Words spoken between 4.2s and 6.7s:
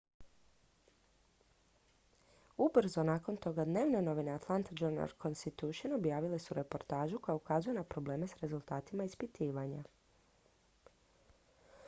atlanta journal-constitution objavile su